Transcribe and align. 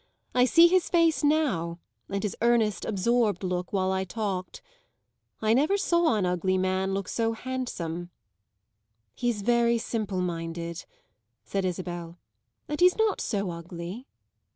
I 0.33 0.45
see 0.45 0.65
his 0.67 0.89
face 0.89 1.23
now, 1.23 1.77
and 2.09 2.23
his 2.23 2.35
earnest 2.41 2.85
absorbed 2.85 3.43
look 3.43 3.71
while 3.71 3.91
I 3.91 4.03
talked. 4.03 4.63
I 5.43 5.53
never 5.53 5.77
saw 5.77 6.15
an 6.15 6.25
ugly 6.25 6.57
man 6.57 6.95
look 6.95 7.07
so 7.07 7.33
handsome." 7.33 8.09
"He's 9.13 9.43
very 9.43 9.77
simple 9.77 10.19
minded," 10.21 10.85
said 11.43 11.65
Isabel. 11.65 12.17
"And 12.67 12.79
he's 12.79 12.97
not 12.97 13.21
so 13.21 13.51
ugly." 13.51 14.07